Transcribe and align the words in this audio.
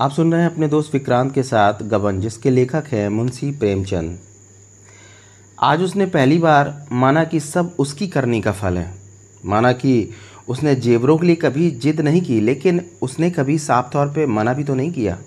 आप 0.00 0.10
सुन 0.10 0.32
रहे 0.32 0.42
हैं 0.42 0.50
अपने 0.50 0.66
दोस्त 0.68 0.92
विक्रांत 0.92 1.32
के 1.34 1.42
साथ 1.42 1.82
गबन, 1.82 2.20
जिसके 2.20 2.50
लेखक 2.50 2.84
हैं 2.88 3.08
मुंशी 3.08 3.50
प्रेमचंद। 3.52 4.18
आज 5.58 5.82
उसने 5.82 6.06
पहली 6.06 6.38
बार 6.38 6.72
माना 6.92 7.24
कि 7.24 7.40
सब 7.40 7.74
उसकी 7.78 8.06
करने 8.06 8.40
का 8.40 8.52
फल 8.52 8.78
है। 8.78 8.94
माना 9.44 9.72
कि 9.72 9.92
उसने 10.48 10.74
जेवरों 10.76 11.18
के 11.18 11.26
लिए 11.26 11.36
कभी 11.36 11.70
जिद 11.82 12.00
नहीं 12.00 12.22
की, 12.22 12.40
लेकिन 12.40 12.80
उसने 13.02 13.30
कभी 13.30 13.58
साफ़ 13.58 13.92
तौर 13.92 14.06
पे 14.06 14.26
मना 14.28 14.52
भी 14.52 14.64
तो 14.64 14.74
नहीं 14.74 14.92
किया। 14.92 15.18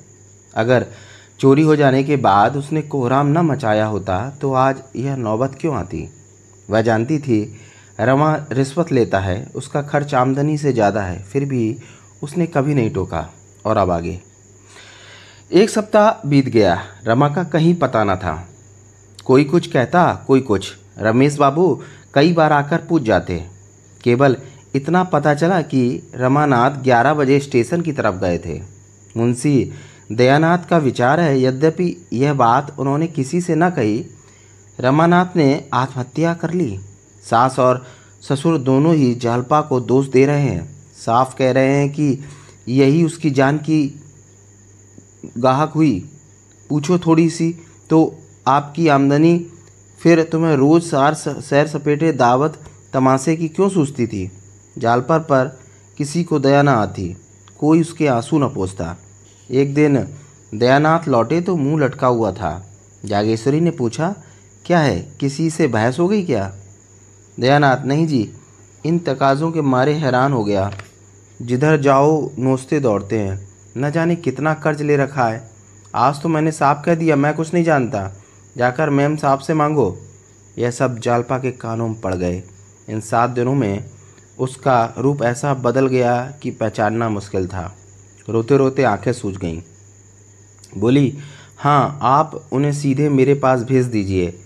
अगर 0.54 0.86
चोरी 1.40 1.62
हो 1.62 1.76
जाने 1.76 2.04
के 2.04 2.16
बाद 2.18 2.58
उसने 2.58 2.82
कोहराम 2.88 3.28
न 3.30 3.46
मचाया 3.46 3.86
होता 3.86 4.20
तो 4.42 4.54
आज 4.56 4.84
यह 4.96 5.16
नौबत 5.20 5.58
क्यों 5.62 5.76
आती? 5.76 6.08
वह 6.70 6.82
जानती 6.82 7.20
थी 7.20 7.42
रमा 8.00 8.36
रिश्वत 8.52 8.92
लेता 8.92 9.20
है, 9.20 9.46
उसका 9.56 9.82
खर्च 9.84 10.14
आमदनी 10.16 10.58
से 10.58 10.74
ज़्यादा 10.74 11.02
है, 11.02 11.24
फिर 11.24 11.46
भी 11.46 11.78
उसने 12.24 12.48
कभी 12.48 12.74
नहीं 12.74 12.92
टोका। 12.92 13.30
और 13.66 13.78
अब 13.78 13.92
आगे। 13.92 14.20
एक 15.54 15.70
सप्ताह 15.70 16.30
बीत 16.30 16.50
गया। 16.50 16.84
रमा 17.08 17.30
का 17.30 17.44
कहीं 17.44 17.76
पता 17.76 18.04
न 18.04 18.16
था। 18.16 18.50
कोई 19.26 19.44
कुछ 19.44 19.68
कहता, 19.68 20.24
कोई 20.28 20.42
कुछ। 20.42 20.74
रमेश 20.98 21.38
बाबू 21.38 21.82
कई 22.14 22.34
बार 22.34 22.54
आकर 22.54 22.78
पूछ 22.78 23.04
जाते। 23.04 23.46
केवल 24.04 24.38
इतना 24.76 25.04
पता 25.04 25.34
चला 25.34 25.62
कि 25.62 26.12
रमानाथ 26.16 26.72
ग्यारह 26.72 27.14
बजे 27.14 27.40
स्टेशन 27.40 27.82
की 27.82 27.92
तरफ़ 27.92 28.16
गए 28.16 28.38
थे। 28.38 28.62
मुंशी, 29.18 29.72
दयानाथ 30.12 30.58
का 30.70 30.78
विचार 30.78 31.20
है, 31.20 31.42
यद्यपि 31.42 32.08
यह 32.14 32.34
बात 32.34 32.80
उन्होंने 32.80 33.08
किसी 33.08 33.42
से 33.42 33.56
न 33.56 33.70
कही, 33.70 34.06
रमानाथ 34.80 35.36
ने 35.36 35.66
आत्महत्या 35.74 36.34
कर 36.34 36.54
ली। 36.54 36.80
सास 37.30 37.60
और 37.60 37.86
ससुर 38.30 38.58
दोनों 38.58 38.96
ही 38.96 39.16
जालपा 39.16 39.62
को 39.62 39.80
दोष 39.80 40.08
दे 40.08 40.26
रहे 40.26 40.42
हैं। 40.42 40.76
साफ़ 40.98 41.36
कह 41.38 41.52
रहे 41.52 41.78
हैं 41.78 41.90
कि 41.90 42.20
यही 42.68 43.04
उसकी 43.04 43.32
जान 43.32 43.58
की 43.58 44.00
गाहक 45.38 45.72
हुई, 45.72 46.10
पूछो 46.70 46.98
थोड़ी 46.98 47.30
सी 47.30 47.56
तो 47.90 48.20
आपकी 48.48 48.88
आमदनी, 48.88 49.38
फिर 50.00 50.24
तुम्हें 50.24 50.56
रोज़ 50.56 50.84
सार 50.84 51.14
सैर 51.14 51.68
सपेटे 51.68 52.12
दावत 52.12 52.60
तमाशे 52.94 53.36
की 53.36 53.48
क्यों 53.48 53.70
सूझती 53.70 54.08
थी? 54.08 54.32
जालपर 54.78 55.20
पर 55.20 55.60
किसी 55.98 56.24
को 56.24 56.40
दया 56.40 56.62
ना 56.62 56.72
आती, 56.72 57.16
कोई 57.60 57.82
उसके 57.82 58.08
आँसू 58.08 58.40
न 58.40 58.50
पोसता। 58.50 58.96
एक 59.52 59.74
दिन 59.74 60.08
दयानाथ 60.54 61.08
लौटे 61.08 61.42
तो 61.42 61.56
मुँह 61.56 61.84
लटका 61.84 62.08
हुआ 62.08 62.32
था। 62.32 62.70
जागेश्वरी 63.06 63.60
ने 63.60 63.72
पूछा, 63.72 64.16
क्या 64.66 64.80
है, 64.80 65.00
किसी 65.20 65.50
से 65.50 65.68
बहस 65.68 66.00
हो 66.00 66.08
गई 66.08 66.26
क्या? 66.26 66.54
दयानाथ, 67.40 67.86
नहीं 67.86 68.08
जी, 68.08 68.30
इन 68.86 69.00
तकाज़ों 69.00 69.52
के 69.52 69.62
मारे 69.62 69.94
हैरान 69.94 70.34
हो 70.34 70.44
गया। 70.44 70.72
जिधर 71.42 71.80
जाओ 71.82 72.30
नोचते 72.40 72.80
दौड़ते 72.80 73.20
हैं। 73.20 73.53
न 73.78 73.92
जाने 73.92 74.16
कितना 74.16 74.54
कर्ज 74.54 74.82
ले 74.82 74.98
रखा 74.98 75.28
है। 75.28 75.50
आज 75.96 76.22
तो 76.22 76.30
मैंने 76.30 76.52
साफ़ 76.52 76.86
कह 76.86 76.96
दिया, 76.96 77.16
मैं 77.16 77.34
कुछ 77.34 77.54
नहीं 77.54 77.64
जानता। 77.64 78.12
जाकर 78.58 78.90
मैम 78.90 79.16
साहब 79.16 79.40
से 79.40 79.54
मांगो। 79.54 80.02
यह 80.58 80.72
सब 80.72 81.00
जालपा 81.00 81.38
के 81.38 81.52
कानों 81.52 81.88
में 81.88 82.02
पड़ 82.02 82.16
गए। 82.16 82.44
इन 82.90 83.00
सात 83.00 83.30
दिनों 83.30 83.56
में 83.56 83.86
उसका 84.40 84.94
रूप 84.98 85.24
ऐसा 85.24 85.54
बदल 85.54 85.88
गया 85.88 86.34
कि 86.42 86.52
पहचानना 86.52 87.10
मुश्किल 87.10 87.48
था। 87.48 87.76
रोते 88.30 88.58
रोते 88.58 88.84
आँखें 88.84 89.14
सूज 89.14 89.38
गईं। 89.38 89.62
बोली 90.78 91.18
हाँ 91.58 92.00
आप 92.02 92.50
उन्हें 92.52 92.74
सीधे 92.74 93.10
मेरे 93.10 93.34
पास 93.34 93.64
भेज 93.64 93.86
दीजिए। 93.86 94.40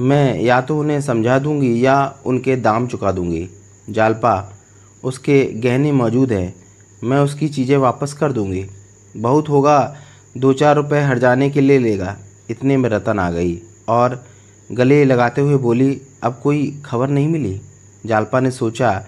मैं 0.00 0.40
या 0.40 0.60
तो 0.60 0.78
उन्हें 0.78 1.00
समझा 1.00 1.38
दूँगी 1.38 1.86
या 1.86 2.16
उनके 2.26 2.56
दाम 2.56 2.86
चुका 2.86 3.12
दूँगी। 3.12 3.50
जालपा, 3.90 4.52
उसके 5.04 5.44
गहने 5.44 5.92
मौजूद 5.92 6.32
हैं। 6.32 6.63
मैं 7.04 7.18
उसकी 7.18 7.48
चीज़ें 7.48 7.76
वापस 7.76 8.12
कर 8.12 8.32
दूँगी। 8.32 8.66
बहुत 9.16 9.48
होगा 9.48 9.96
दो 10.36 10.52
चार 10.52 10.76
रुपए 10.76 11.00
हर 11.00 11.18
जाने 11.18 11.50
के 11.50 11.60
लिए 11.60 11.78
लेगा। 11.78 12.16
इतने 12.50 12.76
में 12.76 12.90
रतन 12.90 13.18
आ 13.18 13.30
गई 13.30 13.62
और 13.88 14.24
गले 14.72 15.04
लगाते 15.04 15.40
हुए 15.40 15.56
बोली, 15.56 16.00
अब 16.22 16.40
कोई 16.42 16.82
खबर 16.84 17.08
नहीं 17.08 17.28
मिली? 17.28 17.60
जालपा 18.06 18.40
ने 18.40 18.50
सोचा, 18.50 19.04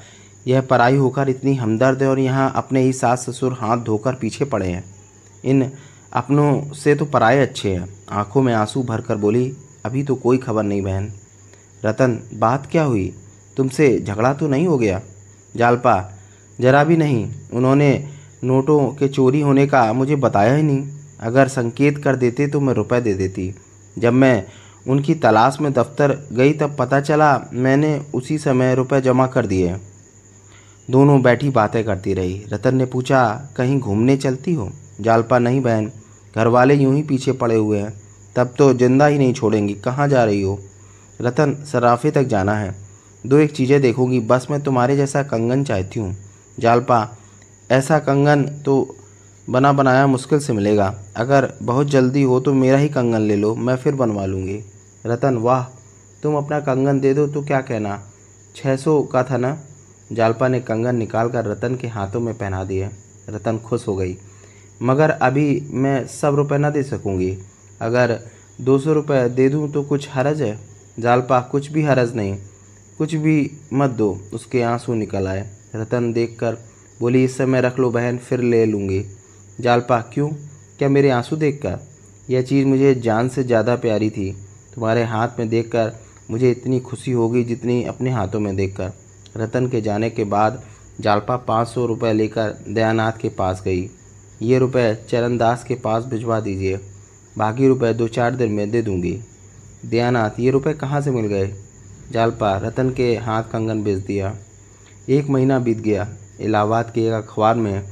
यह 0.47 0.61
पराई 0.61 0.97
होकर 0.97 1.29
इतनी 1.29 1.55
हमदर्द 1.55 2.03
है 2.03 2.09
और 2.09 2.19
यहाँ 2.19 2.53
अपने 2.57 2.81
ही 2.81 2.93
सास 2.93 3.31
ससुर 3.31 3.53
हाथ 3.53 3.77
धोकर 3.77 4.15
पीछे 4.15 4.45
पड़े 4.45 4.67
हैं। 4.67 4.85
इन 5.45 5.71
अपनों 6.13 6.73
से 6.73 6.95
तो 6.95 7.05
पराए 7.05 7.39
अच्छे 7.39 7.75
हैं। 7.75 7.89
आँखों 8.11 8.43
में 8.43 8.55
आँसू 8.55 8.83
भरकर 8.83 9.17
बोली, 9.17 9.57
अभी 9.85 10.03
तो 10.03 10.15
कोई 10.15 10.39
खबर 10.39 10.63
नहीं 10.63 10.83
बहन। 10.83 11.13
रतन, 11.85 12.21
बात 12.35 12.69
क्या 12.71 12.83
हुई? 12.83 13.15
तुमसे 13.57 14.01
झगड़ा 14.01 14.35
तो 14.35 14.49
नहीं 14.49 14.67
हो 14.67 14.79
गया? 14.79 15.03
जालपा 15.57 16.13
जरा 16.59 16.83
भी 16.85 16.97
नहीं, 16.97 17.29
उन्होंने 17.53 18.09
नोटों 18.45 18.81
के 18.89 19.09
चोरी 19.09 19.41
होने 19.41 19.67
का 19.67 19.93
मुझे 19.93 20.17
बताया 20.17 20.55
ही 20.55 20.63
नहीं। 20.63 20.89
अगर 21.21 21.49
संकेत 21.49 21.99
कर 21.99 22.17
देते 22.17 22.47
तो 22.47 22.61
मैं 22.61 22.75
रुपए 22.75 23.01
दे 23.01 23.15
देती। 23.15 23.55
जब 23.97 24.13
मैं 24.13 24.45
उनकी 24.87 25.15
तलाश 25.15 25.57
में 25.61 25.73
दफ्तर 25.73 26.13
गई 26.33 26.53
तब 26.53 26.77
पता 26.79 27.01
चला 27.01 27.39
मैंने 27.53 27.99
उसी 28.15 28.39
समय 28.39 28.75
रुपए 28.75 29.01
जमा 29.01 29.27
कर 29.27 29.47
दिए। 29.47 29.77
दोनों 30.89 31.21
बैठी 31.23 31.49
बातें 31.51 31.83
करती 31.85 32.15
रही। 32.15 32.43
रतन 32.53 32.77
ने 32.77 32.85
पूछा, 32.87 33.53
कहीं 33.57 33.79
घूमने 33.81 34.17
चलती 34.17 34.55
हो? 34.55 34.71
जालपा 35.01 35.39
नहीं 35.39 35.61
बहन 35.61 35.91
घर 36.37 36.47
वाले 36.47 36.75
यूँ 36.75 36.95
ही 36.95 37.03
पीछे 37.03 37.33
पड़े 37.33 37.55
हुए 37.55 37.79
हैं। 37.79 37.93
तब 38.37 38.55
तो 38.59 38.73
ज़िंदा 38.75 39.07
ही 39.07 39.19
नहीं 39.19 39.33
छोड़ेंगी। 39.33 39.75
कहाँ 39.75 40.09
जा 40.09 40.25
रही 40.25 40.43
हो? 40.43 40.59
रतन, 41.21 41.55
सराफे 41.65 42.11
तक 42.11 42.23
जाना 42.23 42.55
है। 42.55 42.75
दो 43.25 43.39
एक 43.39 43.53
चीज़ें 43.53 43.81
देखूँगी। 43.83 44.21
बस 44.21 44.47
मैं 44.51 44.63
तुम्हारे 44.63 44.97
जैसा 44.97 45.23
कंगन 45.23 45.65
चाहती 45.65 46.01
हूँ। 46.01 46.15
जालपा, 46.59 47.17
ऐसा 47.71 47.99
कंगन 47.99 48.45
तो 48.45 48.97
बना 49.51 49.73
बनाया 49.73 50.07
मुश्किल 50.07 50.39
से 50.39 50.53
मिलेगा। 50.53 50.99
अगर 51.17 51.53
बहुत 51.63 51.87
जल्दी 51.87 52.23
हो 52.23 52.41
तो 52.41 52.55
मेरा 52.55 52.79
ही 52.79 52.89
कंगन 52.89 53.21
ले 53.21 53.37
लो, 53.37 53.55
मैं 53.55 53.77
फिर 53.77 53.95
बनवा 53.95 54.27
लूँगी। 54.27 54.61
रतन, 55.07 55.37
वाह, 55.37 55.63
तुम 56.23 56.37
अपना 56.37 56.61
कंगन 56.61 57.01
दे 57.01 57.15
दो 57.15 57.27
तो 57.27 57.43
क्या 57.43 57.61
कहना? 57.61 58.03
छः 58.57 58.77
सौ 58.77 59.03
का 59.03 59.23
था 59.23 59.37
ना? 59.37 59.59
जालपा 60.13 60.49
ने 60.49 60.61
कंगन 60.61 60.97
निकाल 60.97 61.29
कर 61.29 61.45
रतन 61.45 61.77
के 61.77 61.89
हाथों 61.89 62.21
में 62.21 62.35
पहना 62.35 62.65
दिए। 62.65 62.91
रतन 63.29 63.59
खुश 63.59 63.89
हो 63.89 63.97
गई। 63.97 64.19
मगर 64.83 65.11
अभी 65.11 65.69
मैं 65.71 66.07
सब 66.07 66.35
रुपए 66.35 66.59
न 66.59 66.71
दे 66.71 66.83
सकूँगी। 66.83 67.39
अगर 67.81 68.21
दो 68.61 68.79
सौ 68.79 68.93
रुपये 68.93 69.29
दे 69.29 69.49
दूँ 69.49 69.73
तो 69.73 69.83
कुछ 69.83 70.09
हरज 70.11 70.43
है? 70.43 70.59
जालपा, 70.99 71.41
कुछ 71.41 71.73
भी 71.73 71.83
हरज 71.83 72.17
नहीं। 72.17 72.39
कुछ 72.99 73.15
भी 73.15 73.51
मत 73.73 73.91
दो, 73.91 74.21
उसके 74.33 74.63
आँसू 74.63 74.95
निकल 74.95 75.27
आए। 75.27 75.56
रतन 75.77 76.13
देखकर 76.13 76.57
बोली, 77.01 77.25
इस 77.25 77.37
समय 77.39 77.61
रख 77.61 77.79
लो 77.79 77.91
बहन, 77.91 78.19
फिर 78.19 78.41
ले 78.41 78.67
लूँगी। 78.67 79.05
जालपा, 79.61 80.01
क्यों? 80.01 80.29
क्या 80.79 80.89
मेरे 80.89 81.11
आँसू 81.11 81.37
देखकर? 81.37 81.79
यह 82.31 82.43
चीज़ 82.43 82.67
मुझे 82.67 82.95
जान 82.95 83.29
से 83.29 83.45
ज़्यादा 83.45 83.77
प्यारी 83.77 84.11
थी। 84.11 84.33
तुम्हारे 84.75 85.05
हाथ 85.05 85.29
में 85.39 85.49
देखकर 85.49 85.93
मुझे 86.31 86.51
इतनी 86.51 86.81
खुशी 86.81 87.13
होगी 87.13 87.45
जितनी 87.45 87.85
अपने 87.85 88.11
हाथों 88.11 88.41
में 88.41 88.57
देखकर। 88.57 88.93
रतन 89.37 89.69
के 89.69 89.81
जाने 89.81 90.11
के 90.11 90.25
बाद 90.25 90.63
जालपा 91.01 91.37
पाँच 91.37 91.69
सौ 91.69 91.87
रुपये 91.87 92.13
लेकर 92.13 92.55
दयानाथ 92.69 93.13
के 93.13 93.29
पास 93.29 93.63
गई। 93.65 93.91
ये 94.43 94.59
रुपए 94.59 94.95
चरणदास 95.11 95.65
के 95.65 95.75
पास 95.75 96.05
भिजवा 96.05 96.41
दीजिए। 96.41 96.81
बाकी 97.39 97.69
रुपए 97.69 97.93
दो 97.93 98.09
चार 98.09 98.35
दिन 98.35 98.53
में 98.53 98.71
दे 98.71 98.83
दूँगी। 98.83 99.21
दयानाथ, 99.87 100.31
ये 100.41 100.51
रुपए 100.51 100.73
कहाँ 100.73 101.01
से 101.01 101.11
मिल 101.11 101.27
गए? 101.27 101.55
जालपा 102.13 102.57
रतन 102.57 102.91
के 102.91 103.17
हाथ 103.17 103.43
कंगन 103.43 103.83
बेच 103.83 103.99
दिया। 103.99 104.37
एक 105.09 105.29
महीना 105.29 105.59
बीत 105.59 105.79
गया। 105.79 106.09
इलाहाबाद 106.41 106.93
के 106.95 107.07
एक 107.07 107.13
अखबार 107.13 107.55
में 107.55 107.85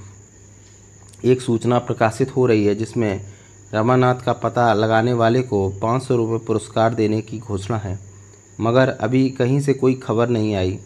एक 1.24 1.40
सूचना 1.40 1.78
प्रकाशित 1.78 2.36
हो 2.36 2.46
रही 2.46 2.64
है, 2.64 2.74
जिसमें 2.74 3.20
रमानाथ 3.74 4.14
का 4.14 4.32
पता 4.32 4.74
लगाने 4.74 5.12
वाले 5.12 5.42
को 5.42 5.68
पाँच 5.68 6.02
सौ 6.02 6.16
रुपये 6.16 6.38
पुरस्कार 6.38 6.94
देने 6.94 7.20
की 7.22 7.38
घोषणा 7.38 7.76
है। 7.76 7.98
मगर 8.60 8.88
अभी 8.88 9.30
कहीं 9.30 9.60
से 9.60 9.74
कोई 9.74 9.94
खबर 9.94 10.28
नहीं 10.28 10.54
आई। 10.54 10.78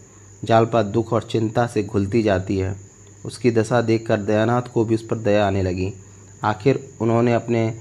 जालपा 0.44 0.82
दुख 0.82 1.12
और 1.12 1.22
चिंता 1.22 1.66
से 1.66 1.82
घुलती 1.82 2.22
जाती 2.22 2.56
है। 2.56 2.76
उसकी 3.24 3.50
दशा 3.50 3.80
देखकर 3.80 4.16
दयानाथ 4.16 4.62
को 4.62 4.84
भी 4.84 4.94
उस 4.94 5.06
पर 5.06 5.16
दया 5.16 5.46
आने 5.46 5.62
लगी। 5.62 5.92
आखिर 6.44 6.88
उन्होंने 7.00 7.34
अपने 7.34 7.74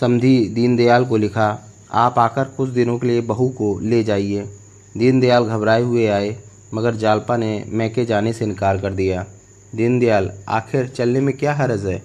समधी 0.00 0.48
दीनदयाल 0.48 1.04
को 1.04 1.16
लिखा, 1.16 1.72
आप 1.92 2.18
आकर 2.18 2.44
कुछ 2.44 2.70
दिनों 2.70 2.98
के 2.98 3.06
लिए 3.06 3.20
बहू 3.20 3.48
को 3.48 3.78
ले 3.78 4.04
जाइए। 4.04 4.46
दीनदयाल 4.96 5.44
घबराए 5.44 5.82
हुए 5.82 6.06
आए। 6.06 6.45
मगर 6.76 6.94
जालपा 6.94 7.36
ने 7.36 7.64
मैके 7.68 8.04
जाने 8.04 8.32
से 8.32 8.44
इनकार 8.44 8.78
कर 8.78 8.92
दिया। 8.92 9.26
दीनदयाल, 9.74 10.32
आखिर 10.48 10.88
चलने 10.88 11.20
में 11.20 11.36
क्या 11.36 11.54
हरज 11.54 11.86
है? 11.86 12.02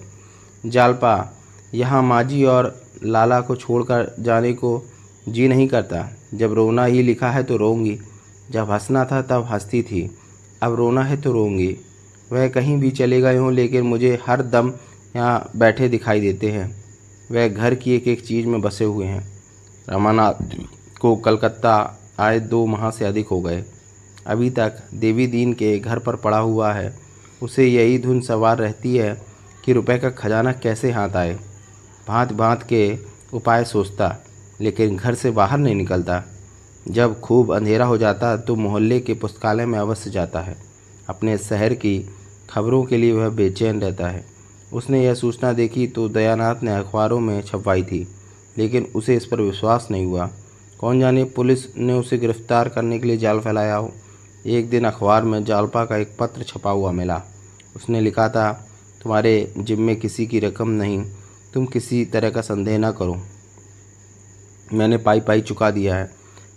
जालपा, 0.66 1.32
यहाँ 1.74 2.02
माजी 2.02 2.44
और 2.44 2.82
लाला 3.04 3.40
को 3.40 3.56
छोड़कर 3.56 4.14
जाने 4.20 4.52
को 4.52 4.82
जी 5.28 5.48
नहीं 5.48 5.68
करता। 5.68 6.08
जब 6.34 6.52
रोना 6.52 6.84
ही 6.84 7.02
लिखा 7.02 7.30
है 7.30 7.42
तो 7.42 7.56
रोऊँगी। 7.56 7.98
जब 8.50 8.70
हंसना 8.70 9.04
था 9.04 9.22
तब 9.22 9.44
हंसती 9.44 9.82
थी। 9.82 10.10
अब 10.62 10.74
रोना 10.74 11.02
है 11.02 11.16
तो 11.16 11.32
रोऊँगी। 11.32 11.76
वह 12.32 12.48
कहीं 12.48 12.76
भी 12.78 12.90
चले 12.90 13.20
गए 13.20 13.36
हों, 13.36 13.52
लेकिन 13.52 13.82
मुझे 13.82 14.18
हर 14.26 14.42
दम 14.42 14.72
यहाँ 15.16 15.50
बैठे 15.56 15.88
दिखाई 15.88 16.20
देते 16.20 16.50
हैं। 16.50 16.84
वह 17.32 17.48
घर 17.48 17.74
की 17.74 17.94
एक 17.94 18.08
एक 18.08 18.26
चीज़ 18.26 18.46
में 18.46 18.60
बसे 18.60 18.84
हुए 18.84 19.06
हैं। 19.06 19.32
रमानाथ 19.88 20.56
को 21.00 21.16
कलकत्ता 21.16 21.98
आए 22.18 22.40
दो 22.40 22.66
माह 22.66 22.90
से 22.90 23.04
अधिक 23.04 23.28
हो 23.28 23.40
गए। 23.40 23.64
अभी 24.26 24.50
तक 24.50 24.82
देवी 24.94 25.26
दीन 25.26 25.52
के 25.52 25.78
घर 25.78 25.98
पर 25.98 26.16
पड़ा 26.16 26.38
हुआ 26.38 26.72
है। 26.72 26.94
उसे 27.42 27.66
यही 27.66 27.98
धुन 27.98 28.20
सवार 28.20 28.58
रहती 28.58 28.96
है 28.96 29.14
कि 29.64 29.72
रुपए 29.72 29.98
का 29.98 30.10
खजाना 30.10 30.52
कैसे 30.52 30.90
हाथ 30.90 31.16
आए। 31.16 31.38
भांत 32.08 32.32
भांत 32.32 32.62
के 32.62 32.98
उपाय 33.32 33.64
सोचता, 33.64 34.16
लेकिन 34.60 34.96
घर 34.96 35.14
से 35.14 35.30
बाहर 35.30 35.58
नहीं 35.58 35.74
निकलता। 35.74 36.22
जब 36.88 37.20
खूब 37.20 37.54
अंधेरा 37.54 37.84
हो 37.84 37.96
जाता 37.98 38.36
तो 38.36 38.54
मोहल्ले 38.56 38.98
के 39.00 39.14
पुस्तकालय 39.14 39.66
में 39.66 39.78
अवश्य 39.78 40.10
जाता 40.10 40.40
है। 40.40 40.56
अपने 41.08 41.36
शहर 41.38 41.74
की 41.74 41.98
खबरों 42.50 42.82
के 42.84 42.96
लिए 42.96 43.12
वह 43.12 43.28
बेचैन 43.28 43.80
रहता 43.80 44.08
है। 44.08 44.24
उसने 44.72 45.02
यह 45.04 45.14
सूचना 45.14 45.52
देखी 45.52 45.86
तो 45.86 46.08
दयानाथ 46.08 46.62
ने 46.62 46.74
अखबारों 46.74 47.18
में 47.20 47.40
छपवाई 47.42 47.82
थी, 47.82 48.06
लेकिन 48.58 48.86
उसे 48.94 49.16
इस 49.16 49.26
पर 49.26 49.40
विश्वास 49.40 49.88
नहीं 49.90 50.06
हुआ। 50.06 50.30
कौन 50.80 51.00
जाने 51.00 51.24
पुलिस 51.26 51.66
ने 51.76 51.92
उसे 51.92 52.18
गिरफ़्तार 52.18 52.68
करने 52.68 52.98
के 52.98 53.06
लिए 53.06 53.16
जाल 53.16 53.40
फैलाया 53.40 53.76
हो। 53.76 53.92
एक 54.46 54.70
दिन 54.70 54.84
अखबार 54.84 55.22
में 55.22 55.44
जालपा 55.44 55.84
का 55.84 55.96
एक 55.96 56.16
पत्र 56.20 56.42
छपा 56.42 56.70
हुआ 56.70 56.92
मिला। 56.92 57.22
उसने 57.76 58.00
लिखा 58.00 58.28
था, 58.28 58.68
तुम्हारे 59.02 59.54
जिम्मे 59.58 59.94
किसी 59.94 60.26
की 60.26 60.38
रकम 60.38 60.68
नहीं, 60.68 61.04
तुम 61.54 61.66
किसी 61.66 62.04
तरह 62.04 62.30
का 62.30 62.40
संदेह 62.40 62.78
न 62.78 62.92
करो। 62.92 63.22
मैंने 64.72 64.96
पाई 64.96 65.20
पाई 65.20 65.40
चुका 65.40 65.70
दिया 65.70 65.96
है। 65.96 66.10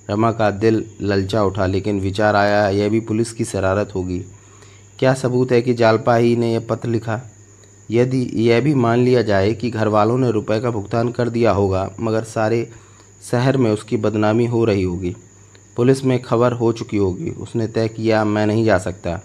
रमा 0.10 0.32
का 0.32 0.52
दिल 0.52 0.86
ललचा 1.02 1.44
उठा, 1.44 1.66
लेकिन 1.66 2.00
विचार 2.00 2.36
आया 2.36 2.70
यह 2.70 2.90
भी 2.90 3.00
पुलिस 3.00 3.32
की 3.32 3.46
शरारत 3.46 3.92
होगी। 3.96 4.20
क्या 5.00 5.14
सबूत 5.14 5.52
है 5.52 5.62
कि 5.62 5.74
जालपा 5.74 6.16
ही 6.16 6.36
ने 6.36 6.54
यह 6.54 6.60
पत्र 6.60 6.90
लिखा? 6.90 7.22
यदि 7.92 8.32
यह 8.34 8.62
भी 8.62 8.74
मान 8.74 9.00
लिया 9.00 9.22
जाए 9.22 9.54
कि 9.54 9.70
घर 9.70 9.88
वालों 9.88 10.18
ने 10.18 10.32
रुपए 10.32 10.60
का 10.60 10.70
भुगतान 10.70 11.10
कर 11.10 11.30
दिया 11.30 11.52
होगा, 11.52 11.92
मगर 12.00 12.24
सारे 12.24 12.70
शहर 13.32 13.58
में 13.58 13.72
उसकी 13.72 13.98
बदनामी 13.98 14.46
हो 14.46 14.66
रही 14.66 14.84
होगी। 14.84 15.16
पुलिस 15.78 16.04
में 16.06 16.22
खबर 16.22 16.52
हो 16.52 16.72
चुकी 16.72 16.98
होगी। 16.98 17.30
उसने 17.32 17.68
तय 17.68 17.88
किया, 17.88 18.24
मैं 18.26 18.46
नहीं 18.48 18.66
जा 18.66 18.78
सकता। 18.78 19.20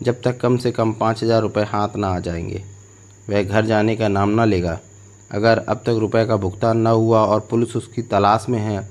जब 0.00 0.20
तक 0.22 0.38
कम 0.40 0.56
से 0.56 0.72
कम 0.72 0.92
पाँच 0.92 1.22
हज़ार 1.24 1.40
रुपये 1.42 1.64
हाथ 1.64 1.96
ना 1.96 2.08
आ 2.08 2.18
जाएँगे। 2.18 2.62
वह 3.30 3.42
घर 3.42 3.66
जाने 3.66 3.96
का 3.96 4.08
नाम 4.08 4.28
ना 4.30 4.44
लेगा। 4.44 4.78
अगर 5.30 5.58
अब 5.58 5.82
तक 5.86 5.96
रुपए 6.00 6.24
का 6.26 6.36
भुगतान 6.36 6.78
न 6.78 6.86
हुआ 6.86 7.20
और 7.20 7.40
पुलिस 7.40 7.76
उसकी 7.76 8.02
तलाश 8.02 8.46
में 8.48 8.58
है 8.58 8.88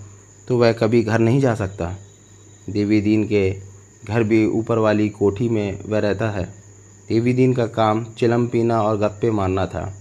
तो 0.47 0.57
वह 0.57 0.71
कभी 0.71 1.01
घर 1.03 1.19
नहीं 1.19 1.39
जा 1.39 1.53
सकता। 1.55 1.95
देवी 2.69 2.99
दीन 3.01 3.23
के 3.27 3.49
घर 4.05 4.23
भी 4.23 4.45
ऊपर 4.47 4.77
वाली 4.77 5.07
कोठी 5.09 5.47
में 5.49 5.79
वह 5.85 5.99
रहता 5.99 6.29
है। 6.29 6.43
देवी 7.09 7.33
दीन 7.33 7.53
का 7.53 7.65
काम 7.67 8.03
चिलम 8.17 8.45
पीना 8.47 8.81
और 8.81 8.97
गप्पे 8.97 9.31
मारना 9.31 9.65
था। 9.65 9.91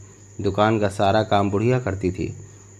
दुकान 0.40 0.78
का 0.80 0.88
सारा 0.88 1.22
काम 1.22 1.50
बुढ़िया 1.50 1.78
करती 1.80 2.10
थी। 2.10 2.26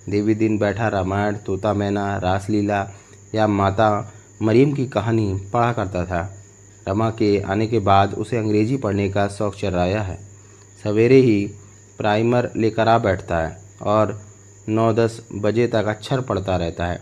देवी 0.09 0.35
दिन 0.35 0.59
बैठा 0.59 0.89
रामायण, 0.89 1.37
तोता 1.37 1.73
मैना, 1.75 2.17
रासलीला 2.17 2.87
या 3.35 3.47
माता 3.47 3.89
मरीम 4.43 4.73
की 4.73 4.87
कहानी 4.87 5.35
पढ़ा 5.53 5.73
करता 5.73 6.05
था। 6.05 6.37
रमा 6.89 7.11
के 7.11 7.41
आने 7.41 7.67
के 7.67 7.79
बाद 7.79 8.15
उसे 8.15 8.37
अंग्रेज़ी 8.37 8.77
पढ़ने 8.77 9.11
का 9.11 9.29
शौक 9.29 9.55
रहा 9.65 9.85
है। 9.85 10.19
सवेरे 10.85 11.17
ही 11.17 11.51
प्राइमर 11.99 12.51
लेकर 12.57 12.89
आ 12.89 12.99
बैठता 12.99 13.39
है 13.39 13.63
और 13.83 14.23
नौ 14.69 14.93
दस 14.93 15.27
बजे 15.35 15.67
तक 15.67 15.85
अक्षर 15.85 16.21
पढ़ता 16.21 16.57
रहता 16.57 16.87
है। 16.87 17.01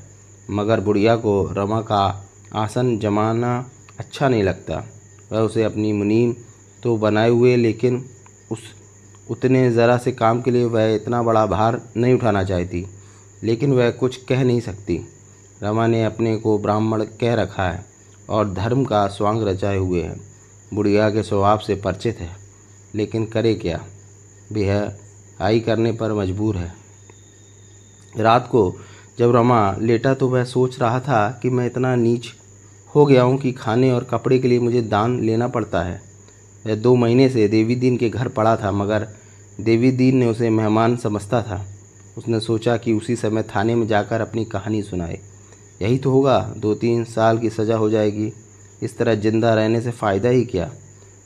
मगर 0.51 0.81
बुढ़िया 0.81 1.17
को 1.17 1.53
रमा 1.53 1.81
का 1.81 2.29
आसन 2.55 2.99
जमाना 2.99 3.71
अच्छा 3.99 4.29
नहीं 4.29 4.43
लगता। 4.43 4.85
वह 5.33 5.41
उसे 5.41 5.63
अपनी 5.63 5.93
मुनीम 5.93 6.35
तो 6.83 6.97
बनाए 6.97 7.31
हुए, 7.31 7.57
लेकिन 7.57 8.05
उस, 8.51 8.61
उतने 9.31 9.71
ज़रा 9.71 9.99
से 9.99 10.13
काम 10.13 10.43
के 10.43 10.51
लिए 10.51 10.65
वह 10.65 10.95
इतना 10.95 11.23
बड़ा 11.23 11.47
भार 11.47 11.83
नहीं 11.97 12.15
उठाना 12.15 12.45
चाहती। 12.45 12.87
लेकिन 13.43 13.73
वह 13.73 13.91
कुछ 13.91 14.25
कह 14.25 14.45
नहीं 14.45 14.61
सकती। 14.61 15.14
रमा 15.61 15.87
ने 15.87 16.05
अपने 16.05 16.37
को 16.37 16.59
ब्राह्मण 16.59 17.05
कह 17.21 17.35
रखा 17.35 17.69
है 17.69 17.85
और 18.29 18.53
धर्म 18.55 18.85
का 18.85 19.07
स्वांग 19.09 19.43
रचाए 19.43 19.77
हुए 19.77 20.03
है। 20.03 20.17
बुढ़िया 20.73 21.09
के 21.11 21.23
स्वभाव 21.23 21.59
से 21.59 21.75
परिचित 21.75 22.21
है, 22.21 22.31
लेकिन 22.95 23.25
करे 23.25 23.55
क्या? 23.55 23.81
वह 24.53 24.93
आई 25.41 25.61
करने 25.61 25.93
पर 25.93 26.13
मजबूर 26.13 26.57
है। 26.57 26.73
रात 28.15 28.47
को 28.47 28.75
जब 29.19 29.35
रमा 29.37 29.77
लेटा 29.81 30.15
तो 30.15 30.29
वह 30.29 30.45
सोच 30.45 30.79
रहा 30.81 31.01
था 31.01 31.29
कि 31.43 31.51
मैं 31.51 31.67
इतना 31.67 31.95
नीच 31.97 32.33
हो 32.95 33.05
गया 33.07 33.23
हूँ 33.23 33.39
कि 33.39 33.53
खाने 33.53 33.91
और 33.93 34.05
कपड़े 34.05 34.39
के 34.39 34.49
लिए 34.49 34.59
मुझे 34.59 34.83
दान 34.83 35.19
लेना 35.21 35.49
पड़ता 35.49 35.83
है। 35.83 36.01
वह 36.65 36.75
दो 36.75 36.95
महीने 36.95 37.29
से 37.29 37.47
देवी 37.49 37.75
दीन 37.77 37.97
के 37.97 38.09
घर 38.09 38.29
पड़ा 38.29 38.57
था, 38.57 38.71
मगर 38.73 39.07
देवी 39.61 39.91
दीन 39.91 40.17
ने 40.17 40.27
उसे 40.27 40.51
मेहमान 40.51 40.97
समझता 40.97 41.43
था। 41.43 41.65
उसने 42.19 42.41
सोचा 42.41 42.77
कि 42.77 42.93
उसी 42.93 43.17
समय 43.17 43.43
थाने 43.55 43.75
में 43.75 43.87
जाकर 43.87 44.21
अपनी 44.21 44.45
कहानी 44.45 44.83
सुनाए। 44.83 45.19
यही 45.85 45.99
तो 45.99 46.11
होगा 46.11 46.39
दो 46.57 46.75
तीन 46.75 47.05
साल 47.05 47.39
की 47.39 47.51
सज़ा 47.51 47.77
हो 47.77 47.89
जाएगी। 47.91 48.33
इस 48.83 48.97
तरह 48.99 49.15
ज़िंदा 49.15 49.55
रहने 49.55 49.81
से 49.81 49.91
फ़ायदा 49.91 50.29
ही 50.29 50.45
क्या? 50.45 50.71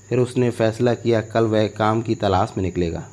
फिर 0.09 0.19
उसने 0.19 0.51
फैसला 0.51 0.95
किया, 0.95 1.21
कल 1.21 1.45
वह 1.45 1.67
काम 1.67 2.03
की 2.03 2.15
तलाश 2.15 2.53
में 2.57 2.65
निकलेगा। 2.65 3.05